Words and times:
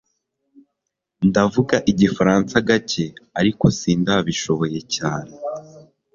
Ndavuga 1.27 1.75
Igifaransa 1.91 2.55
gake 2.67 3.05
ariko 3.39 3.65
sindabishoboye 3.77 4.79
cyane 4.95 5.33